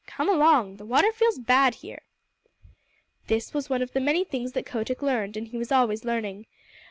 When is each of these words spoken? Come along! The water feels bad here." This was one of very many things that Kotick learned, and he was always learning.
Come 0.07 0.29
along! 0.29 0.77
The 0.77 0.85
water 0.87 1.11
feels 1.11 1.37
bad 1.37 1.75
here." 1.75 2.01
This 3.27 3.53
was 3.53 3.69
one 3.69 3.83
of 3.83 3.91
very 3.91 4.03
many 4.03 4.23
things 4.23 4.53
that 4.53 4.65
Kotick 4.65 5.03
learned, 5.03 5.37
and 5.37 5.49
he 5.49 5.57
was 5.57 5.71
always 5.71 6.03
learning. 6.03 6.47